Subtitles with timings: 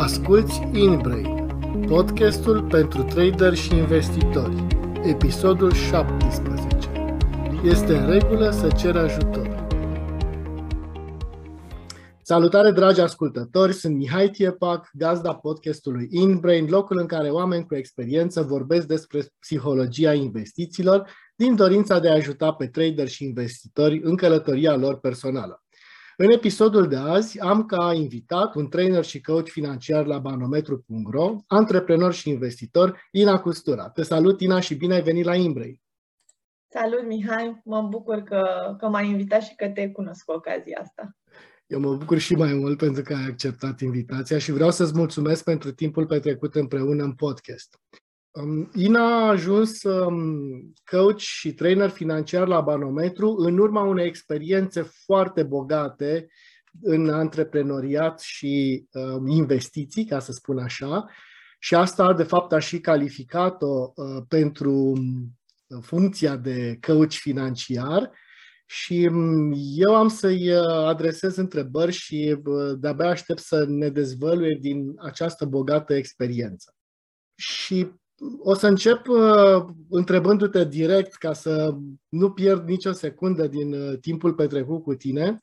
[0.00, 1.46] Asculți InBrain,
[1.86, 4.66] podcastul pentru trader și investitori,
[5.02, 7.16] episodul 17.
[7.64, 9.66] Este în regulă să cer ajutor.
[12.22, 13.72] Salutare, dragi ascultători!
[13.72, 20.12] Sunt Mihai Tiepac, gazda podcastului InBrain, locul în care oameni cu experiență vorbesc despre psihologia
[20.12, 25.62] investițiilor din dorința de a ajuta pe trader și investitori în călătoria lor personală.
[26.22, 32.12] În episodul de azi am ca invitat un trainer și coach financiar la banometru.ro, antreprenor
[32.12, 33.90] și investitor, Ina Custura.
[33.90, 35.82] Te salut, Ina, și bine ai venit la Imbrei!
[36.68, 37.60] Salut, Mihai!
[37.64, 41.16] Mă bucur că, că m-ai invitat și că te cunosc cu ocazia asta.
[41.66, 45.44] Eu mă bucur și mai mult pentru că ai acceptat invitația și vreau să-ți mulțumesc
[45.44, 47.80] pentru timpul petrecut împreună în podcast.
[48.32, 54.82] Um, Ina a ajuns um, coach și trainer financiar la Banometru în urma unei experiențe
[54.82, 56.28] foarte bogate
[56.82, 61.06] în antreprenoriat și um, investiții, ca să spun așa,
[61.58, 64.92] și asta, de fapt, a și calificat-o uh, pentru
[65.80, 68.10] funcția de coach financiar
[68.66, 69.10] și
[69.74, 75.44] eu am să-i uh, adresez întrebări și uh, de-abia aștept să ne dezvăluie din această
[75.44, 76.74] bogată experiență.
[77.34, 77.90] Și
[78.38, 81.74] o să încep uh, întrebându-te direct ca să
[82.08, 85.38] nu pierd nicio secundă din uh, timpul petrecut cu tine.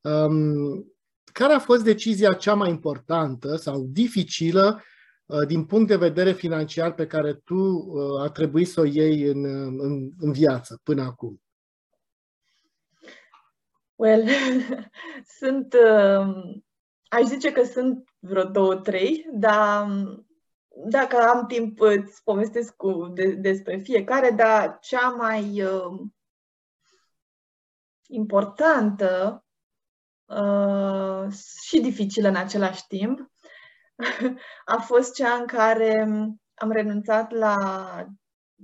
[0.00, 0.92] Um,
[1.32, 4.82] care a fost decizia cea mai importantă sau dificilă
[5.26, 9.22] uh, din punct de vedere financiar pe care tu uh, a trebuit să o iei
[9.22, 9.44] în,
[9.78, 11.40] în, în viață până acum?
[13.94, 14.28] Well,
[15.38, 16.26] sunt, uh,
[17.08, 19.86] aș zice că sunt vreo două, trei, dar
[20.84, 26.00] dacă am timp îți povestesc cu, de, despre fiecare, dar cea mai uh,
[28.06, 29.44] importantă
[30.24, 33.30] uh, și dificilă în același timp
[34.74, 36.08] a fost cea în care
[36.54, 37.56] am renunțat la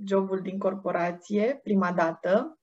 [0.04, 2.58] jobul din corporație prima dată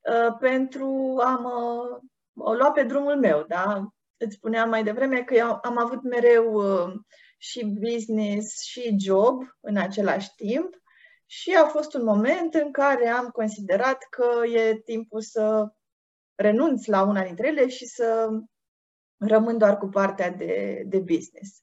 [0.00, 2.00] uh, pentru a mă
[2.40, 3.88] o lua pe drumul meu, da?
[4.16, 6.94] Îți spuneam mai devreme că eu am avut mereu uh,
[7.38, 10.74] și business și job în același timp
[11.26, 15.68] și a fost un moment în care am considerat că e timpul să
[16.34, 18.28] renunț la una dintre ele și să
[19.16, 21.60] rămân doar cu partea de, de business.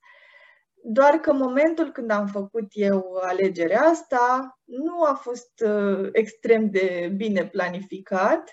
[0.83, 7.13] Doar că momentul când am făcut eu alegerea asta nu a fost uh, extrem de
[7.15, 8.49] bine planificat,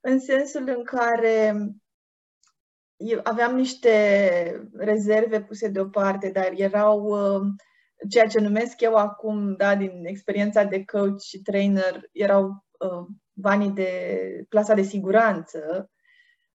[0.00, 1.83] în sensul în care eu
[3.22, 7.46] aveam niște rezerve puse deoparte, dar erau uh,
[8.08, 13.70] ceea ce numesc eu acum, da, din experiența de coach și trainer, erau uh, banii
[13.70, 13.90] de
[14.48, 15.90] plasa de siguranță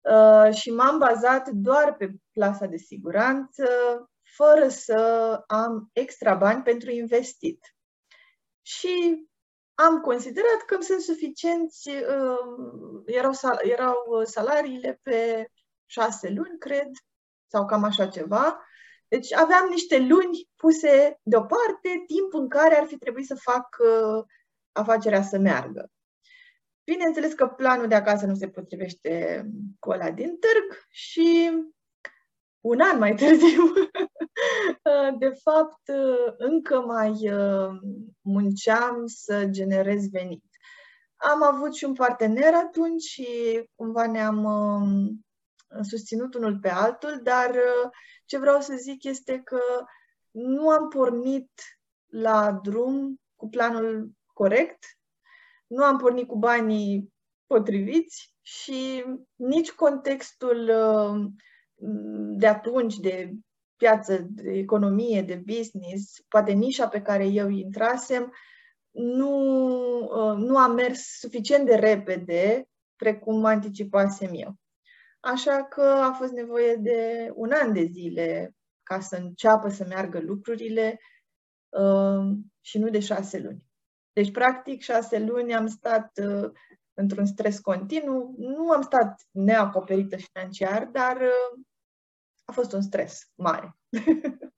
[0.01, 3.65] uh, și m-am bazat doar pe plasa de siguranță,
[4.35, 4.97] fără să
[5.47, 7.59] am extra bani pentru investit.
[8.61, 9.27] Și
[9.73, 15.49] am considerat că îmi sunt suficienți, uh, erau, sal- erau salariile pe
[15.89, 16.89] șase luni, cred,
[17.47, 18.63] sau cam așa ceva.
[19.07, 24.23] Deci aveam niște luni puse deoparte, timp în care ar fi trebuit să fac uh,
[24.71, 25.91] afacerea să meargă.
[26.83, 29.43] Bineînțeles că planul de acasă nu se potrivește
[29.79, 31.51] cu ăla din târg și
[32.61, 37.79] un an mai târziu, uh, de fapt, uh, încă mai uh,
[38.21, 40.43] munceam să generez venit.
[41.15, 43.27] Am avut și un partener atunci și
[43.75, 45.25] cumva ne-am um,
[45.81, 47.89] susținut unul pe altul, dar uh,
[48.25, 49.61] ce vreau să zic este că
[50.31, 51.51] nu am pornit
[52.05, 54.83] la drum cu planul corect,
[55.67, 57.13] nu am pornit cu banii
[57.47, 61.31] potriviți și nici contextul uh,
[62.37, 63.31] de atunci, de
[63.75, 68.33] piață, de economie, de business, poate nișa pe care eu intrasem,
[68.91, 69.31] nu,
[69.99, 74.55] uh, nu a mers suficient de repede precum anticipasem eu.
[75.19, 80.19] Așa că a fost nevoie de un an de zile ca să înceapă să meargă
[80.19, 80.99] lucrurile
[81.69, 83.65] uh, și nu de șase luni.
[84.13, 86.51] Deci, practic, șase luni am stat uh,
[86.93, 88.35] într-un stres continuu.
[88.37, 91.59] Nu am stat neacoperită financiar, dar uh,
[92.45, 93.77] a fost un stres mare.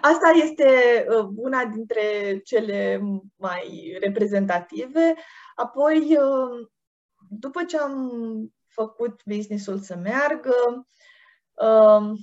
[0.00, 0.68] Asta este
[1.08, 3.00] uh, una dintre cele
[3.36, 5.14] mai reprezentative.
[5.54, 6.68] Apoi, uh,
[7.28, 8.12] după ce am
[8.78, 10.86] făcut businessul să meargă.
[11.54, 12.16] Um,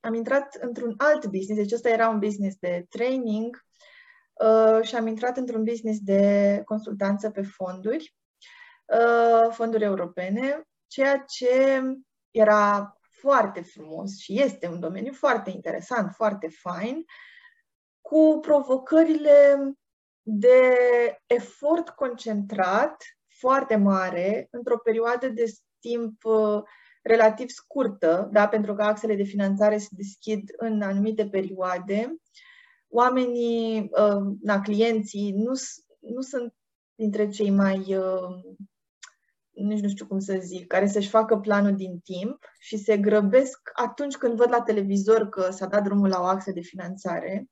[0.00, 3.64] am intrat într-un alt business, deci ăsta era un business de training
[4.32, 8.16] uh, și am intrat într-un business de consultanță pe fonduri,
[8.86, 11.82] uh, fonduri europene, ceea ce
[12.30, 17.04] era foarte frumos și este un domeniu foarte interesant, foarte fain,
[18.00, 19.58] cu provocările
[20.22, 20.76] de
[21.26, 23.02] efort concentrat
[23.38, 25.44] foarte mare într-o perioadă de
[25.80, 26.62] timp uh,
[27.02, 32.16] relativ scurtă, da, pentru că axele de finanțare se deschid în anumite perioade.
[32.88, 35.52] Oamenii, uh, na, clienții, nu,
[35.98, 36.54] nu sunt
[36.94, 38.56] dintre cei mai, uh,
[39.50, 43.70] nici nu știu cum să zic, care să-și facă planul din timp și se grăbesc
[43.72, 47.48] atunci când văd la televizor că s-a dat drumul la o axă de finanțare.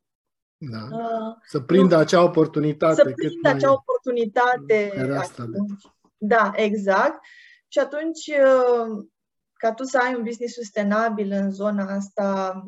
[0.56, 0.96] Da.
[0.96, 2.94] Uh, să prindă nu, acea oportunitate.
[2.94, 4.92] Să prindă acea oportunitate.
[5.18, 5.82] Atunci.
[6.16, 7.24] Da, exact.
[7.68, 9.06] Și atunci, uh,
[9.52, 12.62] ca tu să ai un business sustenabil în zona asta,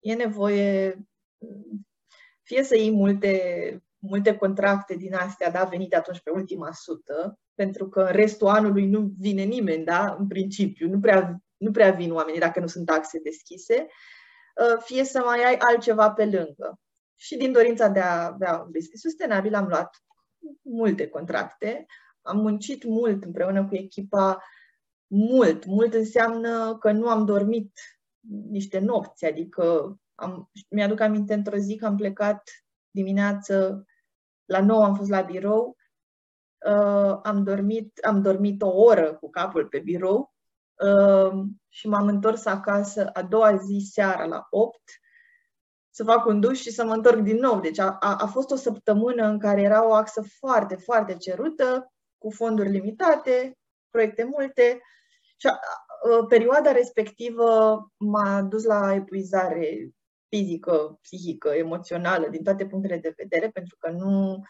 [0.00, 0.98] e nevoie
[2.46, 3.34] fie să iei multe,
[3.98, 8.86] multe contracte din astea, da, venite atunci pe ultima sută, pentru că în restul anului
[8.86, 12.86] nu vine nimeni, da, în principiu, nu prea, nu prea vin oamenii dacă nu sunt
[12.86, 13.86] taxe deschise,
[14.56, 16.80] uh, fie să mai ai altceva pe lângă.
[17.16, 20.04] Și din dorința de a avea un business sustenabil am luat
[20.62, 21.86] multe contracte,
[22.22, 24.42] am muncit mult împreună cu echipa,
[25.06, 25.66] mult.
[25.66, 27.80] Mult înseamnă că nu am dormit
[28.50, 32.50] niște nopți, adică am, mi-aduc aminte într-o zi că am plecat
[32.90, 33.86] dimineață,
[34.44, 35.76] la 9 am fost la birou,
[36.66, 40.34] uh, am, dormit, am dormit o oră cu capul pe birou.
[40.74, 44.80] Uh, și m-am întors acasă a doua zi seara la 8
[45.96, 47.60] să fac un duș și să mă întorc din nou.
[47.60, 51.92] Deci a, a, a fost o săptămână în care era o axă foarte, foarte cerută,
[52.18, 53.58] cu fonduri limitate,
[53.90, 54.80] proiecte multe
[55.36, 59.90] și a, a, perioada respectivă m-a dus la epuizare
[60.28, 64.42] fizică, psihică, emoțională, din toate punctele de vedere, pentru că nu,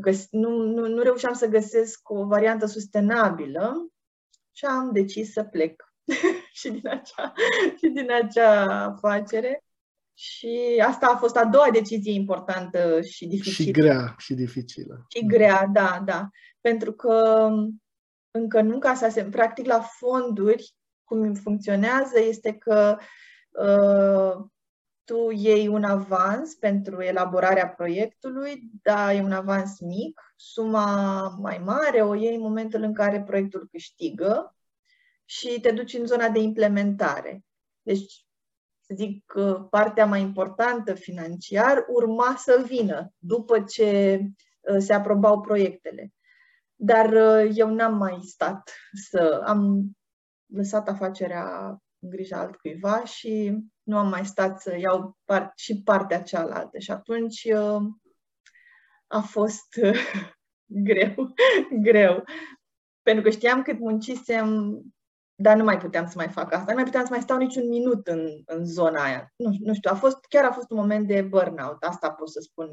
[0.00, 3.88] găs- nu, nu, nu reușeam să găsesc o variantă sustenabilă
[4.52, 5.92] și am decis să plec
[6.58, 7.32] și, din acea,
[7.76, 9.62] și din acea afacere.
[10.20, 13.64] Și asta a fost a doua decizie importantă și dificilă.
[13.64, 15.06] Și grea și dificilă.
[15.08, 16.28] Și grea, da, da.
[16.60, 17.48] Pentru că
[18.30, 18.78] încă nu
[19.08, 20.74] se practic la fonduri,
[21.04, 22.98] cum funcționează, este că
[23.50, 24.46] uh,
[25.04, 32.00] tu iei un avans pentru elaborarea proiectului, da, e un avans mic, suma mai mare
[32.00, 34.56] o iei în momentul în care proiectul câștigă
[35.24, 37.44] și te duci în zona de implementare.
[37.82, 38.27] Deci
[38.88, 39.32] să zic,
[39.70, 44.20] partea mai importantă financiar urma să vină după ce
[44.60, 46.12] uh, se aprobau proiectele.
[46.74, 48.74] Dar uh, eu n-am mai stat
[49.10, 49.90] să am
[50.46, 51.68] lăsat afacerea
[51.98, 56.78] în grija altcuiva și nu am mai stat să iau part, și partea cealaltă.
[56.78, 57.82] Și atunci uh,
[59.06, 59.80] a fost
[60.88, 61.34] greu,
[61.88, 62.24] greu.
[63.02, 64.80] Pentru că știam cât muncisem
[65.40, 67.68] dar nu mai puteam să mai fac asta, nu mai puteam să mai stau niciun
[67.68, 69.32] minut în, în zona aia.
[69.36, 72.40] Nu, nu știu, a fost, chiar a fost un moment de burnout, asta pot să
[72.40, 72.70] spun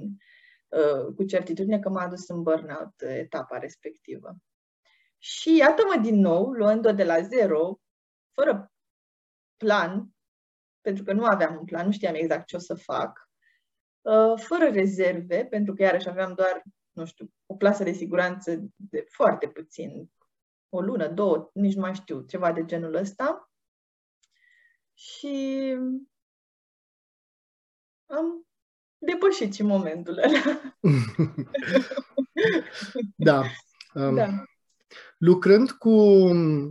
[0.68, 4.36] uh, cu certitudine că m-a adus în burnout uh, etapa respectivă.
[5.18, 7.80] Și iată-mă din nou, luând-o de la zero,
[8.32, 8.72] fără
[9.58, 10.10] plan,
[10.82, 13.30] pentru că nu aveam un plan, nu știam exact ce o să fac,
[14.02, 19.06] uh, fără rezerve, pentru că iarăși aveam doar, nu știu, o plasă de siguranță de
[19.08, 20.10] foarte puțin,
[20.76, 23.52] o lună, două, nici nu mai știu, ceva de genul ăsta.
[24.94, 25.76] Și
[28.06, 28.46] am
[28.98, 30.62] depășit și momentul ăla.
[33.16, 33.44] da.
[33.94, 34.44] Um, da.
[35.18, 36.30] Lucrând cu,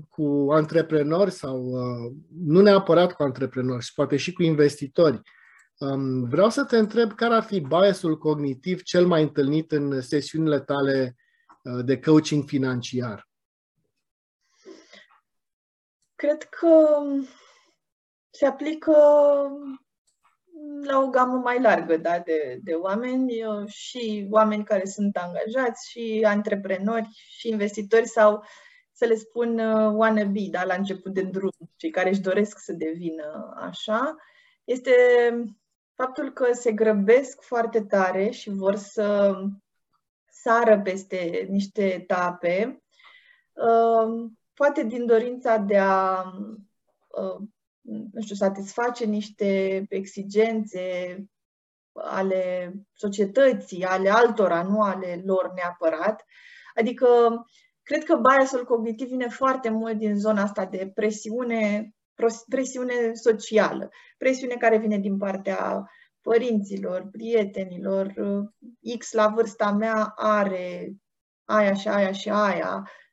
[0.08, 5.20] cu antreprenori sau uh, nu neapărat cu antreprenori, poate și cu investitori,
[5.78, 10.60] um, vreau să te întreb care ar fi biasul cognitiv cel mai întâlnit în sesiunile
[10.60, 11.16] tale
[11.62, 13.28] uh, de coaching financiar.
[16.14, 17.00] Cred că
[18.30, 18.92] se aplică
[20.82, 23.32] la o gamă mai largă da, de, de oameni
[23.66, 28.44] și oameni care sunt angajați și antreprenori și investitori sau
[28.92, 29.58] să le spun
[29.94, 34.16] wannabe da, la început de drum, cei care își doresc să devină așa,
[34.64, 34.94] este
[35.94, 39.34] faptul că se grăbesc foarte tare și vor să
[40.30, 42.82] sară peste niște etape
[44.54, 46.22] poate din dorința de a,
[47.08, 47.46] uh,
[48.12, 51.16] nu știu, satisface niște exigențe
[51.92, 56.24] ale societății, ale altora, nu ale lor neapărat.
[56.74, 57.06] Adică,
[57.82, 61.92] cred că biasul cognitiv vine foarte mult din zona asta de presiune,
[62.48, 68.14] presiune socială, presiune care vine din partea părinților, prietenilor,
[68.98, 70.94] X la vârsta mea are
[71.44, 73.03] aia și aia și aia, uh,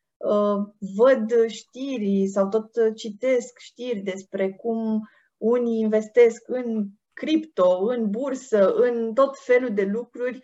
[0.96, 5.02] văd știri sau tot citesc știri despre cum
[5.38, 10.40] unii investesc în cripto, în bursă, în tot felul de lucruri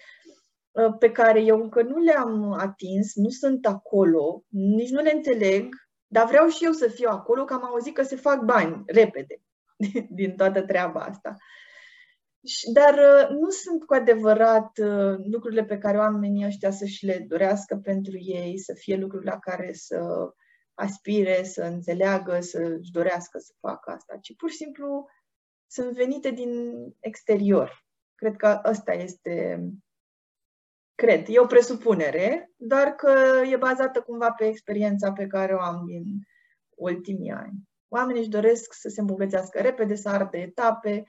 [0.72, 5.76] uh, pe care eu încă nu le-am atins, nu sunt acolo, nici nu le înțeleg,
[6.08, 9.42] dar vreau și eu să fiu acolo, că am auzit că se fac bani repede
[10.20, 11.36] din toată treaba asta.
[12.74, 17.26] Dar uh, nu sunt cu adevărat uh, lucrurile pe care oamenii ăștia să și le
[17.28, 20.30] dorească pentru ei, să fie lucruri la care să
[20.74, 25.08] aspire, să înțeleagă, să-și dorească să facă asta, ci pur și simplu
[25.68, 27.86] sunt venite din exterior.
[28.16, 29.64] Cred că ăsta este,
[30.96, 35.84] cred, e o presupunere, doar că e bazată cumva pe experiența pe care o am
[35.86, 36.04] din
[36.76, 37.70] ultimii ani.
[37.88, 41.04] Oamenii își doresc să se îmbogățească repede, să ardă etape,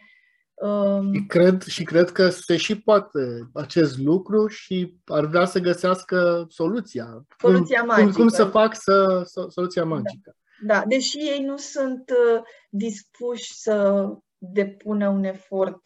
[0.61, 1.13] Um...
[1.13, 6.47] Și, cred, și cred că se și poate acest lucru și ar vrea să găsească
[6.49, 7.27] soluția.
[7.39, 8.11] Soluția cum, magică.
[8.11, 9.89] Cum, cum să fac să, să, soluția da.
[9.89, 10.37] magică.
[10.67, 10.75] Da.
[10.75, 14.07] da, deși ei nu sunt uh, dispuși să
[14.39, 15.81] depună un efort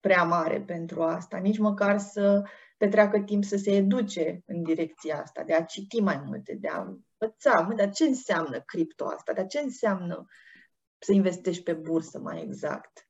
[0.00, 2.42] prea mare pentru asta, nici măcar să
[2.76, 6.80] petreacă timp să se educe în direcția asta, de a citi mai multe, de a
[6.80, 10.24] învăța, mă, dar ce înseamnă cripto asta, dar ce înseamnă
[10.98, 13.08] să investești pe bursă mai exact.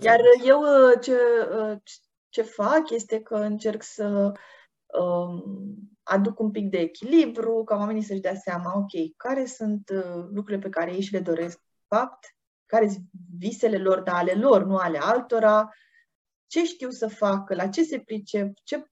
[0.00, 1.16] Iar eu uh, ce,
[1.58, 1.76] uh,
[2.28, 4.32] ce fac este că încerc să
[4.86, 5.42] um,
[6.02, 10.58] aduc un pic de echilibru, ca oamenii să-și dea seama, ok, care sunt uh, lucrurile
[10.58, 13.04] pe care ei și le doresc, fapt, care sunt
[13.38, 15.68] visele lor, dar ale lor, nu ale altora,
[16.46, 18.84] ce știu să facă, la ce se pricep, ce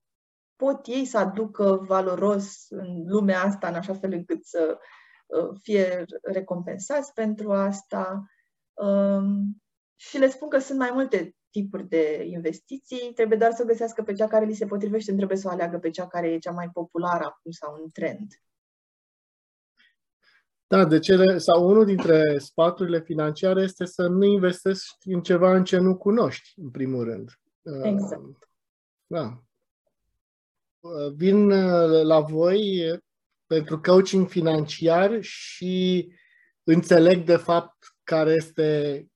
[0.57, 4.79] pot ei să aducă valoros în lumea asta, în așa fel încât să
[5.63, 8.25] fie recompensați pentru asta.
[8.73, 9.62] Um,
[10.09, 14.13] și le spun că sunt mai multe tipuri de investiții, trebuie doar să găsească pe
[14.13, 16.71] cea care li se potrivește, trebuie să o aleagă pe cea care e cea mai
[16.73, 18.33] populară acum sau în trend.
[20.67, 25.65] Da, de cele, sau unul dintre sfaturile financiare este să nu investești în ceva în
[25.65, 27.31] ce nu cunoști, în primul rând.
[27.83, 28.49] Exact.
[29.07, 29.43] Da.
[31.15, 33.01] Vin uh, la voi
[33.47, 36.09] pentru coaching financiar și
[36.63, 39.12] înțeleg de fapt care este uh,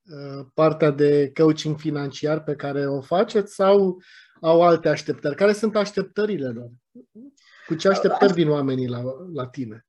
[0.54, 4.02] partea de coaching financiar pe care o faceți sau
[4.40, 5.36] au alte așteptări?
[5.36, 6.70] Care sunt așteptările lor?
[7.66, 9.86] Cu ce așteptări vin oamenii la, la tine?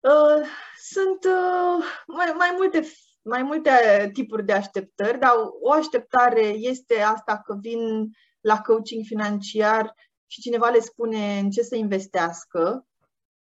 [0.00, 0.46] Uh,
[0.78, 2.86] sunt uh, mai, mai, multe,
[3.22, 3.70] mai multe
[4.12, 8.10] tipuri de așteptări, dar o așteptare este asta că vin
[8.40, 9.94] la coaching financiar
[10.26, 12.86] și cineva le spune în ce să investească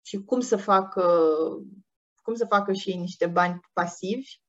[0.01, 1.25] și cum să facă
[2.23, 4.41] cum să facă și ei niște bani pasivi.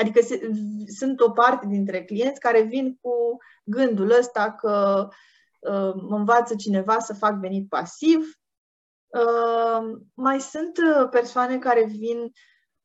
[0.00, 0.50] Adică se,
[0.98, 5.08] sunt o parte dintre clienți care vin cu gândul ăsta că
[5.60, 8.18] uh, mă învață cineva să fac venit pasiv.
[9.06, 12.30] Uh, mai sunt uh, persoane care vin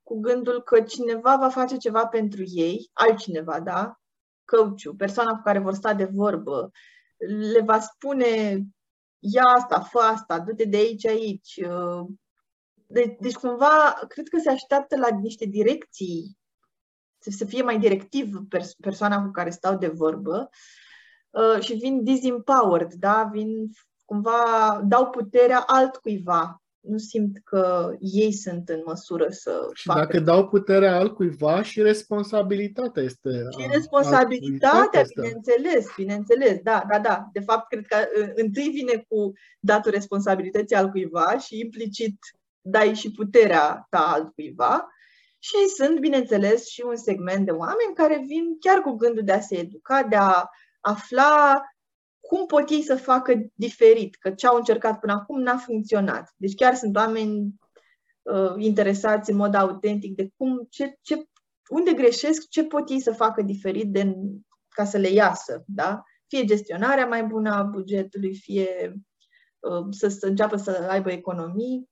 [0.03, 3.99] cu gândul că cineva va face ceva pentru ei, altcineva, da?
[4.45, 6.71] Coach-ul, persoana cu care vor sta de vorbă,
[7.53, 8.61] le va spune
[9.19, 12.07] ia asta, fă asta, du-te de aici, aici, uh,
[12.87, 16.37] de, deci, cumva, cred că se așteaptă la niște direcții,
[17.23, 20.49] să, să fie mai directiv pers- persoana cu care stau de vorbă
[21.29, 23.29] uh, și vin disempowered, da?
[23.31, 23.69] Vin,
[24.05, 26.57] cumva, dau puterea altcuiva.
[26.79, 29.99] Nu simt că ei sunt în măsură să Și facă.
[29.99, 37.29] dacă dau puterea altcuiva și responsabilitatea este Și responsabilitatea, bineînțeles, bineînțeles, da, da, da.
[37.33, 42.17] De fapt, cred că uh, întâi vine cu datul responsabilității altcuiva și implicit
[42.61, 44.87] dai și puterea ta altcuiva.
[45.43, 49.39] Și sunt, bineînțeles, și un segment de oameni care vin chiar cu gândul de a
[49.39, 50.43] se educa, de a
[50.79, 51.61] afla
[52.19, 56.33] cum pot ei să facă diferit, că ce au încercat până acum n-a funcționat.
[56.37, 57.53] Deci chiar sunt oameni
[58.21, 61.23] uh, interesați în mod autentic de cum, ce, ce,
[61.69, 64.15] unde greșesc, ce pot ei să facă diferit de,
[64.69, 66.03] ca să le iasă, da?
[66.27, 68.93] Fie gestionarea mai bună a bugetului, fie
[69.59, 71.89] uh, să, să înceapă să aibă economii.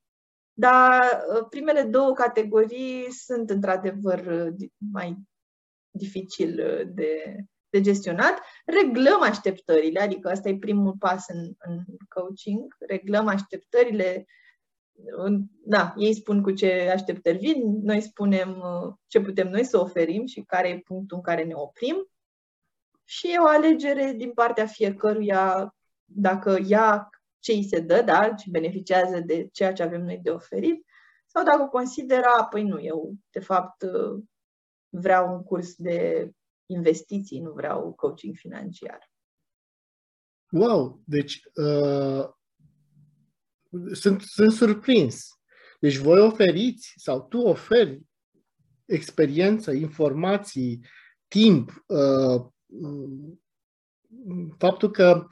[0.53, 5.17] Dar uh, primele două categorii sunt într-adevăr uh, mai
[5.89, 7.35] dificil uh, de,
[7.69, 8.39] de gestionat.
[8.65, 14.25] Reglăm așteptările, adică asta e primul pas în, în coaching, reglăm așteptările.
[15.63, 18.63] Da, ei spun cu ce așteptări vin, noi spunem
[19.07, 22.07] ce putem noi să oferim și care e punctul în care ne oprim.
[23.03, 27.09] Și e o alegere din partea fiecăruia dacă ia
[27.41, 30.85] ce îi se dă, da, și beneficiază de ceea ce avem noi de oferit,
[31.25, 33.83] sau dacă considera, păi nu, eu de fapt
[34.89, 36.31] vreau un curs de
[36.65, 39.11] investiții, nu vreau coaching financiar.
[40.51, 41.01] Wow!
[41.05, 42.29] Deci, uh,
[43.91, 45.29] sunt, sunt surprins.
[45.79, 48.01] Deci voi oferiți sau tu oferi
[48.85, 50.85] experiență, informații,
[51.27, 52.45] timp, uh,
[54.57, 55.27] faptul că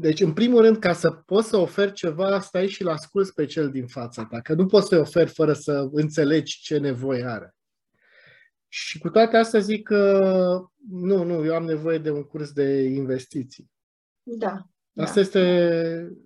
[0.00, 3.44] deci, în primul rând, ca să poți să oferi ceva, stai și l asculți pe
[3.44, 7.54] cel din fața ta, că nu poți să-i oferi fără să înțelegi ce nevoie are.
[8.68, 12.82] Și cu toate astea zic că nu, nu, eu am nevoie de un curs de
[12.82, 13.70] investiții.
[14.22, 14.66] Da.
[14.96, 15.20] Asta da.
[15.20, 16.16] este,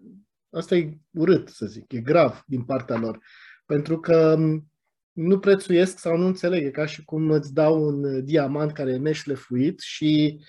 [0.50, 3.19] asta e urât, să zic, e grav din partea lor.
[3.67, 4.38] Pentru că
[5.12, 6.64] nu prețuiesc sau nu înțeleg.
[6.64, 10.41] E ca și cum îți dau un diamant care e neșlefuit și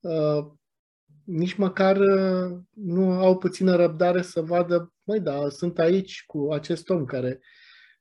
[0.00, 0.46] uh,
[1.26, 6.90] nici măcar uh, nu au puțină răbdare să vadă, măi, da, sunt aici cu acest
[6.90, 7.40] om care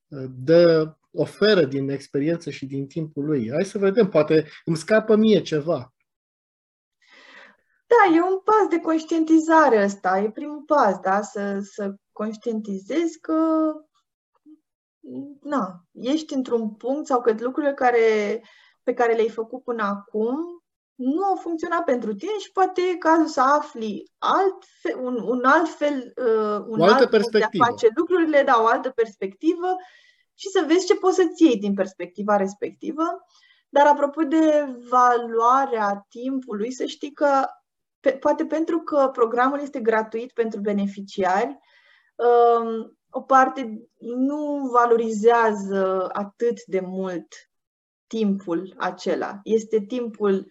[0.07, 3.51] uh, dă, oferă din experiență și din timpul lui.
[3.51, 5.93] Hai să vedem, poate îmi scapă mie ceva.
[7.87, 13.71] Da, e un pas de conștientizare ăsta, e primul pas, da, să, să conștientizezi că
[15.41, 18.41] na, ești într-un punct sau că lucrurile care,
[18.83, 20.64] pe care le-ai făcut până acum
[20.95, 25.43] nu au funcționat pentru tine și poate e cazul să afli alt fe, un, un
[25.43, 27.49] alt fel, uh, un o altă alt perspectivă.
[27.51, 29.75] de a face lucrurile, da, o altă perspectivă
[30.33, 33.03] și să vezi ce poți să-ți iei din perspectiva respectivă.
[33.69, 37.45] Dar apropo de valoarea timpului, să știi că
[37.99, 41.59] pe, poate pentru că programul este gratuit pentru beneficiari,
[42.15, 47.27] um, o parte nu valorizează atât de mult
[48.07, 49.39] timpul acela.
[49.43, 50.45] Este timpul uh,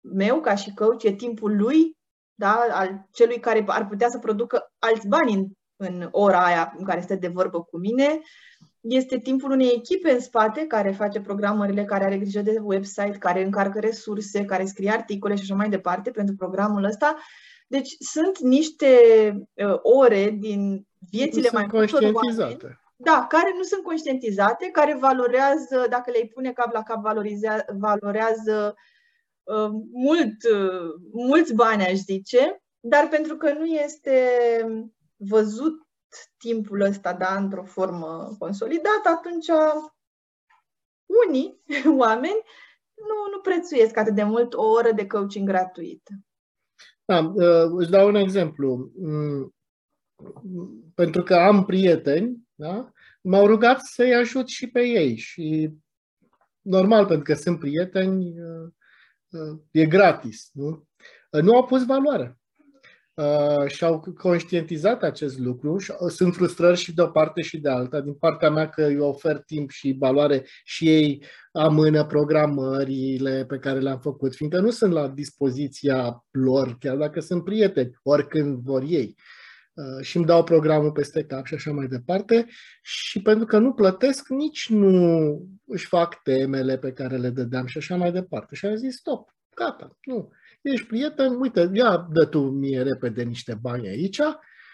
[0.00, 1.96] meu ca și coach, e timpul lui,
[2.34, 5.46] da, al celui care ar putea să producă alți bani în,
[5.76, 8.20] în ora aia în care stă de vorbă cu mine.
[8.80, 13.44] Este timpul unei echipe în spate care face programările, care are grijă de website, care
[13.44, 17.16] încarcă resurse, care scrie articole și așa mai departe pentru programul ăsta.
[17.66, 18.88] Deci sunt niște
[19.52, 26.10] uh, ore din viețile mai multor oameni da, care nu sunt conștientizate, care valorează, dacă
[26.10, 28.74] le-ai pune cap la cap, valorează, valorează
[29.42, 34.16] uh, mult, uh, mulți bani, aș zice, dar pentru că nu este
[35.16, 35.86] văzut
[36.38, 39.48] timpul ăsta, da, într-o formă consolidată, atunci
[41.26, 41.62] unii
[42.02, 42.42] oameni
[42.94, 46.08] nu, nu prețuiesc atât de mult o oră de coaching gratuit.
[47.04, 48.90] Da, uh, îți dau un exemplu.
[48.96, 49.54] Mm,
[50.94, 52.92] pentru că am prieteni, da?
[53.22, 55.70] m-au rugat să-i ajut și pe ei și
[56.60, 58.68] normal, pentru că sunt prieteni, uh,
[59.30, 60.50] uh, e gratis.
[60.52, 60.88] Nu,
[61.30, 62.36] nu au pus valoare.
[63.14, 65.76] Uh, și-au conștientizat acest lucru.
[66.08, 68.00] Sunt frustrări și de o parte și de alta.
[68.00, 73.78] Din partea mea că eu ofer timp și valoare și ei amână programările pe care
[73.78, 79.14] le-am făcut, fiindcă nu sunt la dispoziția lor, chiar dacă sunt prieteni, oricând vor ei.
[79.16, 79.41] Uh, Uh,
[80.00, 82.46] și îmi dau programul peste cap și așa mai departe.
[82.82, 87.78] Și pentru că nu plătesc, nici nu își fac temele pe care le dădeam și
[87.78, 88.54] așa mai departe.
[88.54, 90.30] Și am zis, stop, gata, nu.
[90.62, 94.20] Ești prieten, uite, ia dă tu mie repede niște bani aici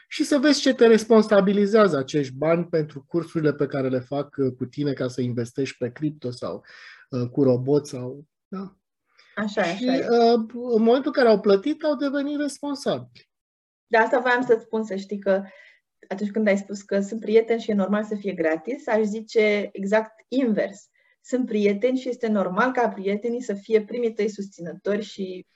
[0.09, 4.53] și să vezi ce te responsabilizează acești bani pentru cursurile pe care le fac uh,
[4.57, 6.65] cu tine ca să investești pe cripto sau
[7.11, 8.25] uh, cu robot sau...
[8.49, 8.77] Da?
[9.35, 10.13] Așa, și așa.
[10.13, 13.28] Uh, în momentul în care au plătit, au devenit responsabili.
[13.89, 15.43] De asta voiam să spun, să știi că
[16.09, 19.69] atunci când ai spus că sunt prieteni și e normal să fie gratis, aș zice
[19.73, 20.89] exact invers.
[21.23, 25.47] Sunt prieteni și este normal ca prietenii să fie primii tăi susținători și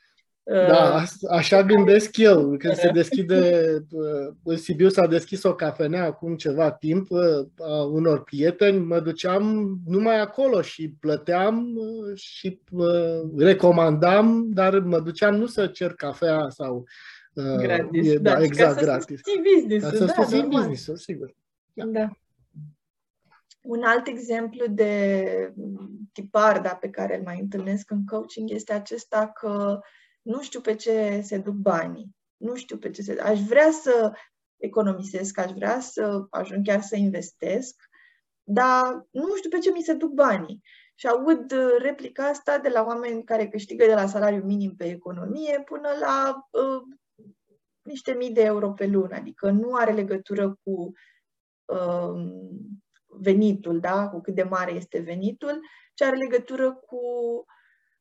[0.42, 2.56] uh, da, așa gândesc eu.
[2.56, 7.20] Când se deschide, uh, în Sibiu s-a deschis o cafenea acum ceva timp uh,
[7.58, 11.74] a unor prieteni, mă duceam numai acolo și plăteam
[12.14, 12.60] și
[13.36, 18.74] recomandam, dar mă duceam nu să cer cafea sau Uh, gratis, e, da, da exact,
[18.74, 19.20] ca gratis.
[19.22, 21.34] Să business Ca să da, susții business sigur.
[21.72, 21.84] Da.
[21.84, 22.10] da.
[23.62, 25.54] Un alt exemplu de
[26.12, 29.80] tipar da, pe care îl mai întâlnesc în coaching este acesta că
[30.22, 32.16] nu știu pe ce se duc banii.
[32.36, 33.20] Nu știu pe ce se...
[33.20, 34.12] Aș vrea să
[34.56, 37.74] economisesc, aș vrea să ajung chiar să investesc,
[38.42, 40.62] dar nu știu pe ce mi se duc banii.
[40.94, 45.62] Și aud replica asta de la oameni care câștigă de la salariu minim pe economie
[45.64, 46.82] până la uh,
[47.82, 50.92] niște mii de euro pe lună, adică nu are legătură cu
[51.64, 52.32] um,
[53.06, 54.08] venitul, da?
[54.08, 55.60] cu cât de mare este venitul,
[55.94, 57.00] ci are legătură cu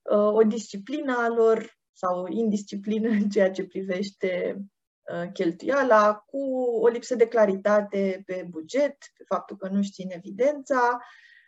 [0.01, 4.57] uh, o disciplină a lor sau indisciplină în ceea ce privește
[5.13, 6.41] uh, cheltuiala, cu
[6.81, 10.99] o lipsă de claritate pe buget, pe faptul că nu știi în evidența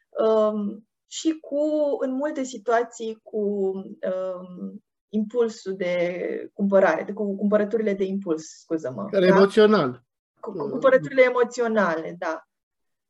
[0.09, 1.59] um, și cu,
[1.99, 9.07] în multe situații, cu um, impulsul de cumpărare, de cu cumpărăturile de impuls, scuză-mă.
[9.11, 9.35] Care da?
[9.35, 10.03] emoțional.
[10.39, 12.43] Cu cumpărăturile emoționale, da.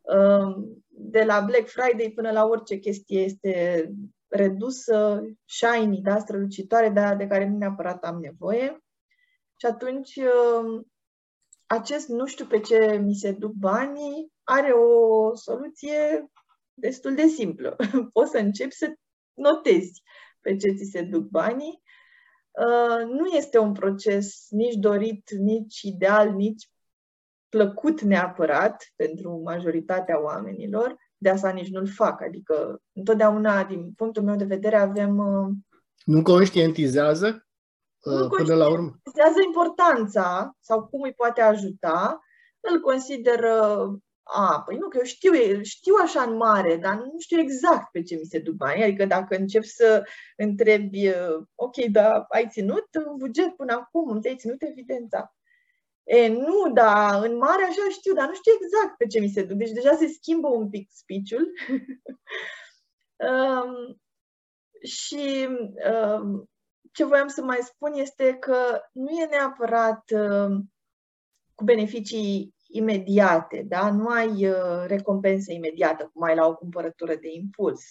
[0.02, 3.86] Um, de la Black Friday până la orice chestie este
[4.28, 8.84] redusă, shiny, da, strălucitoare, dar de care nu neapărat am nevoie.
[9.60, 10.88] Și atunci um,
[11.66, 16.28] acest nu știu pe ce mi se duc banii are o soluție
[16.74, 17.76] destul de simplă.
[18.14, 18.94] Poți să începi să
[19.34, 20.04] notezi
[20.42, 21.82] pe ce ți se duc banii.
[22.54, 26.70] Uh, nu este un proces nici dorit, nici ideal, nici
[27.50, 32.22] plăcut neapărat pentru majoritatea oamenilor, de asta nici nu-l fac.
[32.22, 35.18] Adică, întotdeauna, din punctul meu de vedere, avem.
[35.18, 35.50] Uh,
[36.06, 37.46] nu conștientizează
[38.04, 38.90] uh, nu până la urmă?
[38.90, 42.22] Conștientizează importanța sau cum îi poate ajuta,
[42.60, 43.88] îl consideră
[44.24, 48.02] a, păi nu, că eu știu, știu așa în mare, dar nu știu exact pe
[48.02, 48.84] ce mi se duc banii.
[48.84, 50.04] Adică dacă încep să
[50.38, 55.36] întrebi, uh, ok, dar ai ținut un buget până acum, te-ai ținut evidența.
[56.04, 59.44] E, nu, dar în mare așa știu, dar nu știu exact pe ce mi se
[59.44, 59.58] duc.
[59.58, 61.52] Deci deja se schimbă un pic speech-ul.
[63.30, 64.02] um,
[64.84, 65.48] și
[65.92, 66.50] um,
[66.92, 70.74] ce voiam să mai spun este că nu e neapărat um,
[71.56, 73.92] cu beneficii imediate, da?
[73.92, 77.82] Nu ai uh, recompensă imediată, cum ai la o cumpărătură de impuls.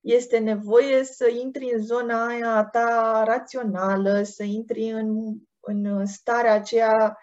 [0.00, 7.18] Este nevoie să intri în zona aia ta rațională, să intri în în starea aceea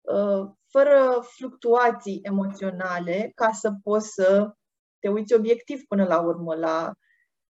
[0.00, 4.54] uh, fără fluctuații emoționale ca să poți să
[4.98, 6.92] te uiți obiectiv până la urmă la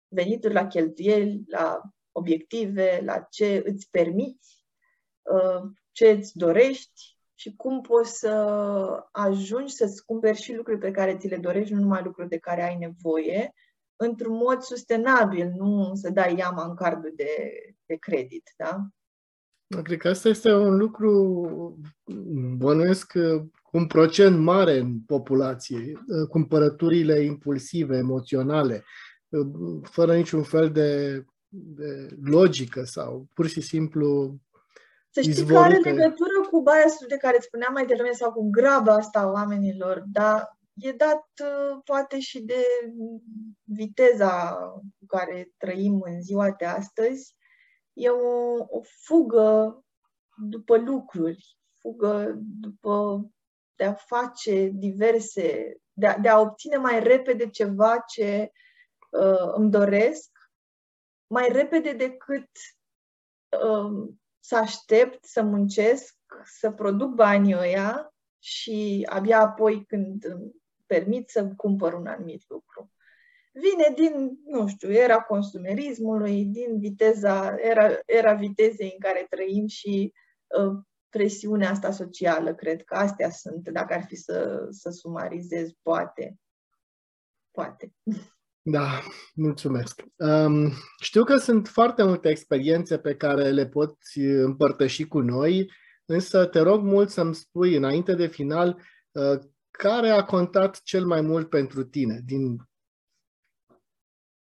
[0.07, 4.65] venituri, la cheltuieli, la obiective, la ce îți permiți,
[5.21, 7.12] uh, ce îți dorești
[7.43, 8.29] și cum poți să
[9.11, 12.63] ajungi să-ți cumperi și lucruri pe care ți le dorești, nu numai lucruri de care
[12.63, 13.53] ai nevoie,
[13.95, 17.51] într-un mod sustenabil, nu să dai iama în cardul de,
[17.85, 18.53] de credit.
[18.57, 18.87] Da?
[19.81, 21.77] Cred că asta este un lucru,
[22.57, 23.13] bănuiesc,
[23.71, 25.93] un procent mare în populație,
[26.29, 28.83] cumpărăturile impulsive, emoționale,
[29.81, 34.39] fără niciun fel de, de logică sau pur și simplu
[35.13, 35.53] să știi izvorite.
[35.53, 39.19] că are legătură cu biasul de care îți spuneam mai devreme sau cu graba asta
[39.19, 41.25] a oamenilor, dar e dat
[41.85, 42.65] poate și de
[43.63, 44.55] viteza
[44.99, 47.35] cu care trăim în ziua de astăzi
[47.93, 49.83] e o, o fugă
[50.35, 53.25] după lucruri, fugă după
[53.75, 58.51] de a face diverse, de a, de a obține mai repede ceva ce
[59.09, 60.29] uh, îmi doresc,
[61.27, 62.49] mai repede decât
[63.63, 70.51] uh, să aștept, să muncesc, să produc banii ăia și abia apoi când îmi
[70.85, 72.93] permit să cumpăr un anumit lucru
[73.53, 80.13] vine din, nu știu, era consumerismului, din viteza, era, era vitezei în care trăim și
[80.47, 86.37] uh, presiunea asta socială, cred că astea sunt, dacă ar fi să, să sumarizez, poate.
[87.51, 87.93] Poate.
[88.65, 89.01] Da,
[89.35, 90.03] mulțumesc.
[90.15, 90.71] Um,
[91.01, 95.71] știu că sunt foarte multe experiențe pe care le poți împărtăși cu noi,
[96.05, 99.39] însă te rog mult să-mi spui, înainte de final, uh,
[99.71, 102.69] care a contat cel mai mult pentru tine din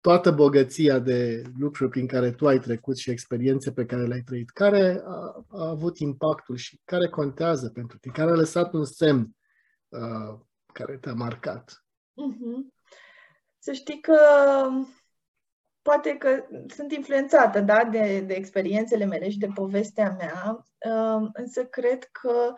[0.00, 4.50] toată bogăția de lucruri prin care tu ai trecut și experiențe pe care le-ai trăit,
[4.50, 9.36] care a, a avut impactul și care contează pentru tine, care a lăsat un semn
[9.88, 10.40] uh,
[10.72, 11.84] care te-a marcat?
[12.10, 12.81] Uh-huh.
[13.62, 14.18] Să știi că
[15.82, 21.64] poate că sunt influențată da, de, de experiențele mele și de povestea mea, uh, însă
[21.64, 22.54] cred că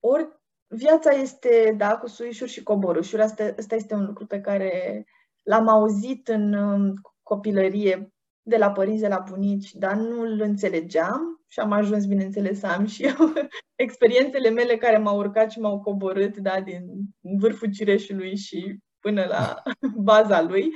[0.00, 0.28] ori
[0.66, 5.04] viața este da, cu suișuri și coborușuri, asta, asta este un lucru pe care
[5.48, 11.44] L-am auzit în um, copilărie de la părinți, de la bunici, dar nu îl înțelegeam
[11.46, 13.32] și am ajuns, bineînțeles, să am și eu
[13.84, 16.82] experiențele mele care m-au urcat și m-au coborât da, din
[17.20, 19.62] vârful cireșului și până la
[20.10, 20.72] baza lui.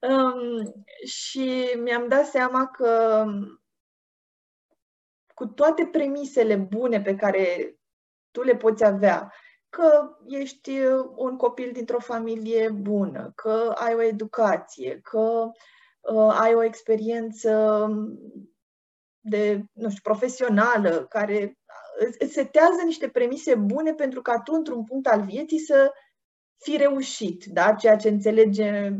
[0.00, 0.74] Um,
[1.06, 3.24] și mi-am dat seama că
[5.34, 7.76] cu toate premisele bune pe care
[8.30, 9.32] tu le poți avea
[9.68, 15.50] că ești uh, un copil dintr-o familie bună, că ai o educație, că
[16.00, 17.86] uh, ai o experiență
[19.20, 21.58] de, nu știu, profesională, care
[22.18, 25.92] îți setează niște premise bune pentru ca tu, într-un punct al vieții, să
[26.58, 27.74] fi reușit, da?
[27.74, 28.90] ceea ce înțelege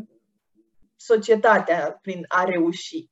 [0.97, 3.09] societatea prin a reuși.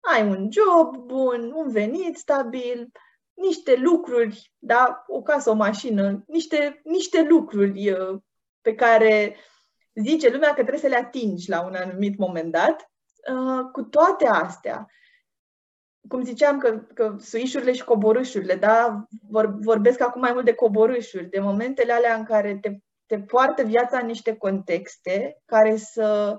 [0.00, 2.90] Ai un job bun, un venit stabil,
[3.34, 8.20] niște lucruri, da, o casă, o mașină, niște, niște lucruri uh,
[8.60, 9.36] pe care
[9.94, 12.90] zice lumea că trebuie să le atingi la un anumit moment dat.
[13.32, 14.86] Uh, cu toate astea,
[16.08, 19.04] cum ziceam, că, că suișurile și coborâșurile, da?
[19.28, 22.78] Vor, vorbesc acum mai mult de coborâșuri, de momentele alea în care te,
[23.10, 26.36] te poartă viața în niște contexte care să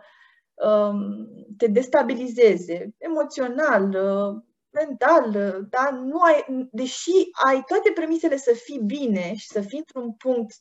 [0.53, 5.89] um, te destabilizeze emoțional, uh, mental, uh, da?
[5.89, 7.11] Nu ai, deși
[7.45, 10.53] ai toate premisele să fii bine și să fii într-un punct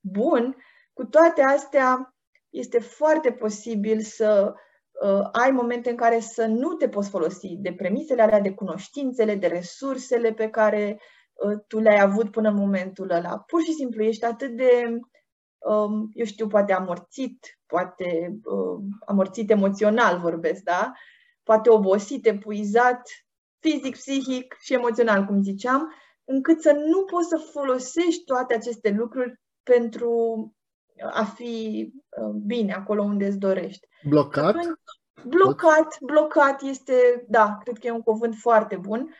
[0.00, 0.56] bun,
[0.92, 2.14] cu toate astea
[2.50, 4.54] este foarte posibil să
[4.90, 9.34] uh, ai momente în care să nu te poți folosi de premisele alea, de cunoștințele,
[9.34, 11.00] de resursele pe care
[11.32, 13.38] uh, tu le-ai avut până în momentul ăla.
[13.38, 15.09] Pur și simplu ești atât de, um,
[16.14, 20.92] eu știu, poate amorțit, poate uh, amorțit emoțional vorbesc, da?
[21.42, 23.02] Poate obosit, epuizat,
[23.58, 25.92] fizic, psihic și emoțional, cum ziceam,
[26.24, 30.44] încât să nu poți să folosești toate aceste lucruri pentru
[31.10, 31.84] a fi
[32.22, 33.88] uh, bine acolo unde îți dorești.
[34.08, 34.44] Blocat?
[34.44, 34.78] Atunci,
[35.24, 39.14] blocat, blocat este, da, cred că e un cuvânt foarte bun.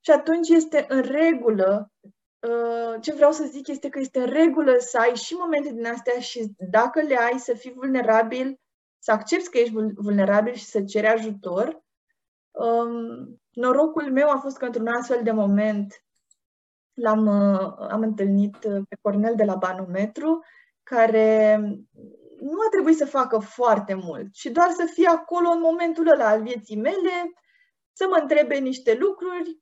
[0.00, 2.10] Și atunci este în regulă, uh,
[3.00, 6.20] ce vreau să zic este că este în regulă să ai și momente din astea
[6.20, 8.60] și dacă le ai, să fii vulnerabil,
[8.98, 11.84] să accepti că ești vulnerabil și să ceri ajutor.
[12.50, 16.04] Um, norocul meu a fost că într-un astfel de moment
[16.92, 20.44] l-am uh, am întâlnit pe Cornel de la Banometru
[20.82, 21.56] care
[22.40, 26.28] nu a trebuit să facă foarte mult, ci doar să fie acolo în momentul ăla
[26.28, 27.32] al vieții mele,
[27.92, 29.58] să mă întrebe niște lucruri,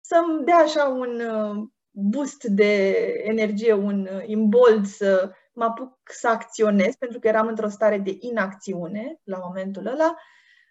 [0.00, 1.68] să-mi dea așa un uh,
[2.00, 2.92] boost de
[3.24, 8.16] energie, un uh, imbold să mă apuc să acționez, pentru că eram într-o stare de
[8.20, 10.14] inacțiune la momentul ăla,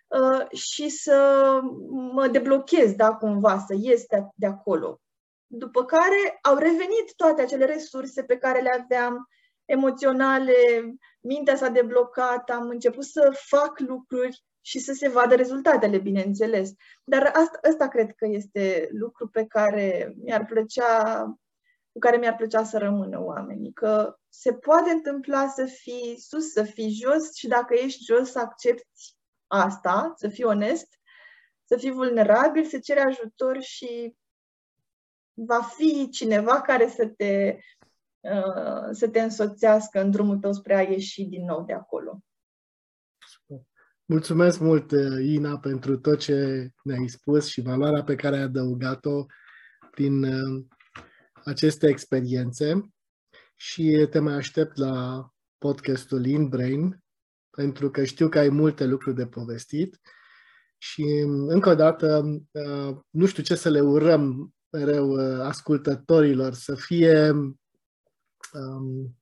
[0.08, 5.02] uh, și să mă deblochez, da, cumva, să ies de, de acolo.
[5.48, 9.28] După care au revenit toate acele resurse pe care le aveam,
[9.66, 10.54] emoționale,
[11.22, 16.72] mintea s-a deblocat, am început să fac lucruri și să se vadă rezultatele, bineînțeles.
[17.04, 21.24] Dar asta, asta cred că este lucru pe care mi-ar plăcea,
[21.92, 23.74] cu care mi-ar plăcea să rămână oamenii.
[23.74, 28.40] Că se poate întâmpla să fii sus, să fii jos și dacă ești jos să
[28.40, 29.16] accepti
[29.48, 31.00] asta, să fii onest,
[31.66, 34.16] să fii vulnerabil, să ceri ajutor și
[35.34, 37.60] va fi cineva care să te
[38.22, 42.20] Uh, să te însoțească în drumul tău spre a ieși din nou de acolo.
[44.12, 49.26] Mulțumesc mult, uh, Ina, pentru tot ce ne-ai spus și valoarea pe care ai adăugat-o
[49.92, 50.66] prin uh,
[51.44, 52.90] aceste experiențe.
[53.56, 57.04] Și te mai aștept la podcastul InBrain
[57.50, 60.00] pentru că știu că ai multe lucruri de povestit.
[60.78, 61.04] Și
[61.48, 62.24] încă o dată
[63.10, 67.32] nu știu ce să le urăm mereu ascultătorilor, să fie
[68.54, 69.18] um,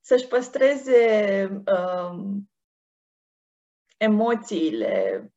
[0.00, 2.48] să-și păstreze um,
[3.98, 5.32] emoțiile,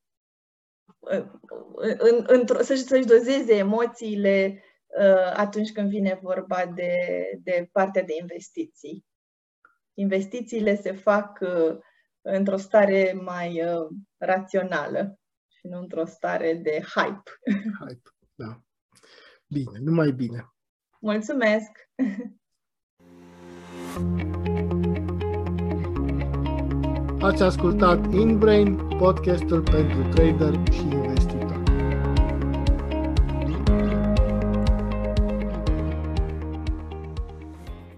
[1.97, 4.63] în, în, să-și, să-și dozeze emoțiile
[4.99, 6.95] uh, atunci când vine vorba de,
[7.43, 9.05] de partea de investiții.
[9.93, 11.77] Investițiile se fac uh,
[12.21, 17.31] într-o stare mai uh, rațională și nu într-o stare de hype.
[17.79, 18.61] Hype, da.
[19.47, 20.53] Bine, numai bine.
[20.99, 21.71] Mulțumesc!
[27.21, 31.00] Ați ascultat InBrain, podcastul pentru trader și investitori.